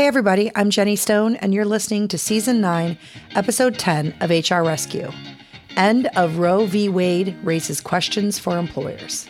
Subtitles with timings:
[0.00, 2.96] Hey, everybody, I'm Jenny Stone, and you're listening to Season 9,
[3.34, 5.10] Episode 10 of HR Rescue
[5.76, 6.88] End of Roe v.
[6.88, 9.28] Wade raises questions for employers.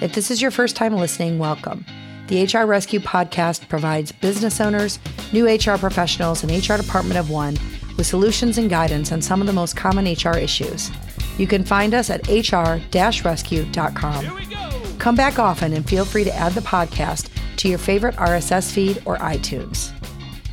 [0.00, 1.84] If this is your first time listening, welcome.
[2.28, 4.98] The HR Rescue podcast provides business owners,
[5.34, 7.58] new HR professionals, and HR department of one
[7.98, 10.90] with solutions and guidance on some of the most common HR issues.
[11.36, 12.80] You can find us at hr
[13.28, 14.24] rescue.com.
[14.98, 17.28] Come back often and feel free to add the podcast
[17.58, 19.92] to your favorite RSS feed or iTunes.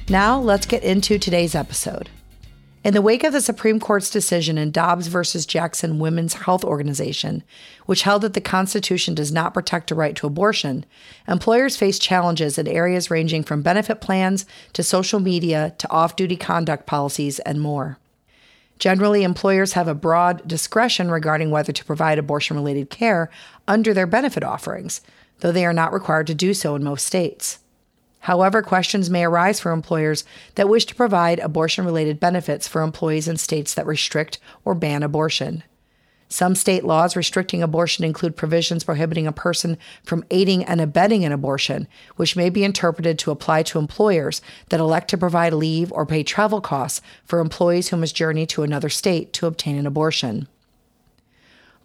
[0.07, 2.09] Now, let's get into today's episode.
[2.83, 7.41] In the wake of the Supreme Court's decision in Dobbs versus Jackson Women's Health Organization,
[7.87, 10.85] which held that the Constitution does not protect a right to abortion,
[11.27, 16.37] employers face challenges in areas ranging from benefit plans to social media to off duty
[16.37, 17.97] conduct policies and more.
[18.77, 23.31] Generally, employers have a broad discretion regarding whether to provide abortion related care
[23.67, 25.01] under their benefit offerings,
[25.39, 27.57] though they are not required to do so in most states.
[28.25, 30.23] However, questions may arise for employers
[30.55, 35.03] that wish to provide abortion related benefits for employees in states that restrict or ban
[35.03, 35.63] abortion.
[36.27, 41.33] Some state laws restricting abortion include provisions prohibiting a person from aiding and abetting an
[41.33, 46.03] abortion, which may be interpreted to apply to employers that elect to provide leave or
[46.03, 50.47] pay travel costs for employees who must journey to another state to obtain an abortion.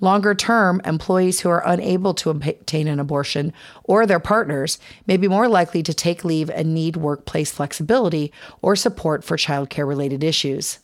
[0.02, 3.52] Longer term, employees who are unable to obtain an abortion
[3.84, 8.74] or their partners may be more likely to take leave and need workplace flexibility or
[8.76, 10.78] support for childcare related issues.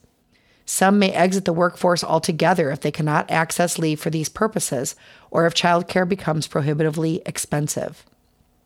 [0.66, 4.96] Some may exit the workforce altogether if they cannot access leave for these purposes
[5.30, 8.04] or if childcare becomes prohibitively expensive.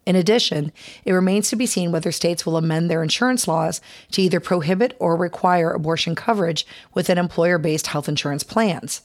[0.06, 0.72] In addition,
[1.04, 3.80] it remains to be seen whether states will amend their insurance laws
[4.12, 9.02] to either prohibit or require abortion coverage within employer based health insurance plans.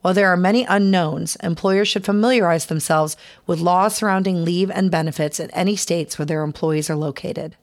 [0.00, 5.40] While there are many unknowns, employers should familiarize themselves with laws surrounding leave and benefits
[5.40, 7.56] in any states where their employees are located.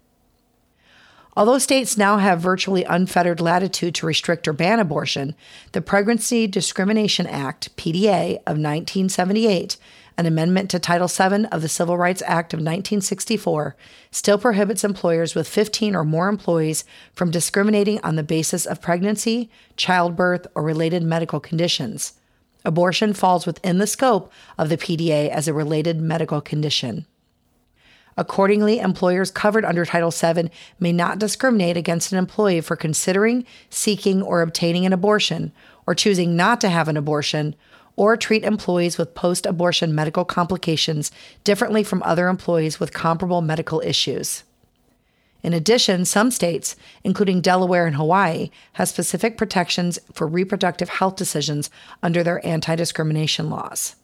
[1.37, 5.35] Although states now have virtually unfettered latitude to restrict or ban abortion,
[5.73, 9.77] the Pregnancy Discrimination Act, PDA, of 1978,
[10.17, 13.75] an amendment to Title VII of the Civil Rights Act of 1964,
[14.11, 19.49] still prohibits employers with 15 or more employees from discriminating on the basis of pregnancy,
[19.75, 22.13] childbirth, or related medical conditions.
[22.65, 27.05] Abortion falls within the scope of the PDA as a related medical condition.
[28.17, 30.49] Accordingly, employers covered under Title VII
[30.79, 35.51] may not discriminate against an employee for considering, seeking, or obtaining an abortion,
[35.85, 37.55] or choosing not to have an abortion,
[37.97, 41.11] or treat employees with post abortion medical complications
[41.43, 44.43] differently from other employees with comparable medical issues.
[45.45, 51.69] In addition, some states, including Delaware and Hawaii, have specific protections for reproductive health decisions
[52.01, 53.95] under their anti discrimination laws.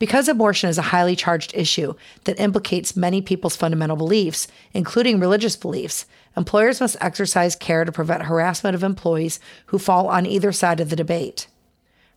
[0.00, 1.94] Because abortion is a highly charged issue
[2.24, 6.06] that implicates many people's fundamental beliefs, including religious beliefs,
[6.36, 10.90] employers must exercise care to prevent harassment of employees who fall on either side of
[10.90, 11.46] the debate.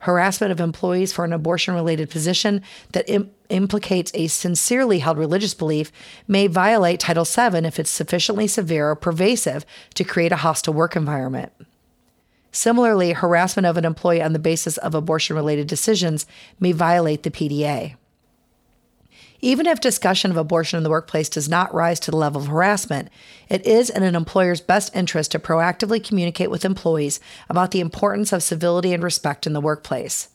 [0.03, 5.53] Harassment of employees for an abortion related position that Im- implicates a sincerely held religious
[5.53, 5.93] belief
[6.27, 10.97] may violate Title VII if it's sufficiently severe or pervasive to create a hostile work
[10.97, 11.53] environment.
[12.51, 16.25] Similarly, harassment of an employee on the basis of abortion related decisions
[16.59, 17.95] may violate the PDA.
[19.43, 22.47] Even if discussion of abortion in the workplace does not rise to the level of
[22.47, 23.09] harassment,
[23.49, 28.31] it is in an employer's best interest to proactively communicate with employees about the importance
[28.31, 30.29] of civility and respect in the workplace.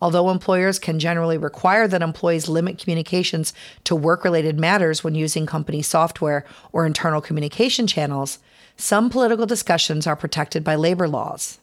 [0.00, 3.52] Although employers can generally require that employees limit communications
[3.84, 8.38] to work related matters when using company software or internal communication channels,
[8.74, 11.59] some political discussions are protected by labor laws.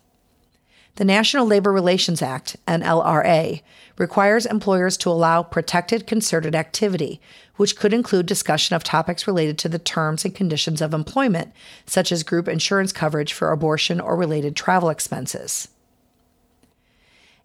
[0.98, 3.62] The National Labor Relations Act, NLRA,
[4.00, 7.22] requires employers to allow protected concerted activity,
[7.56, 11.54] which could include discussion of topics related to the terms and conditions of employment,
[11.86, 15.68] such as group insurance coverage for abortion or related travel expenses.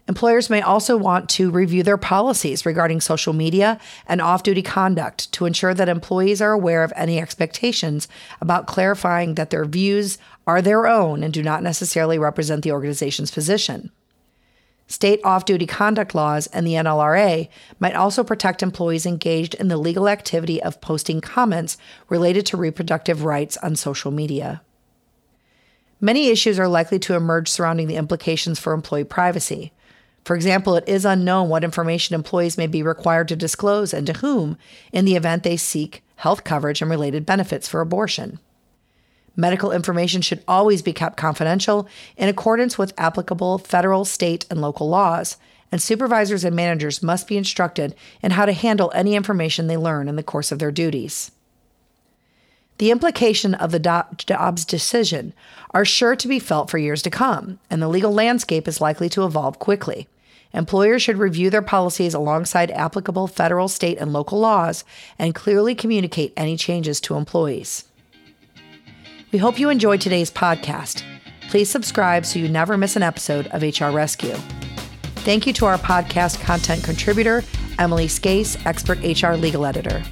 [0.08, 5.30] Employers may also want to review their policies regarding social media and off duty conduct
[5.32, 8.08] to ensure that employees are aware of any expectations
[8.40, 13.30] about clarifying that their views are their own and do not necessarily represent the organization's
[13.30, 13.92] position.
[14.88, 17.48] State off duty conduct laws and the NLRA
[17.78, 21.78] might also protect employees engaged in the legal activity of posting comments
[22.08, 24.62] related to reproductive rights on social media.
[26.00, 29.72] Many issues are likely to emerge surrounding the implications for employee privacy.
[30.24, 34.12] For example, it is unknown what information employees may be required to disclose and to
[34.14, 34.56] whom
[34.92, 38.38] in the event they seek health coverage and related benefits for abortion.
[39.34, 44.88] Medical information should always be kept confidential in accordance with applicable federal, state, and local
[44.88, 45.38] laws,
[45.72, 50.06] and supervisors and managers must be instructed in how to handle any information they learn
[50.06, 51.32] in the course of their duties.
[52.78, 55.32] The implication of the Dobbs decision
[55.70, 59.08] are sure to be felt for years to come, and the legal landscape is likely
[59.10, 60.08] to evolve quickly.
[60.54, 64.84] Employers should review their policies alongside applicable federal, state, and local laws
[65.18, 67.84] and clearly communicate any changes to employees.
[69.32, 71.02] We hope you enjoyed today's podcast.
[71.48, 74.36] Please subscribe so you never miss an episode of HR Rescue.
[75.16, 77.42] Thank you to our podcast content contributor,
[77.78, 80.02] Emily Scace, expert HR legal editor.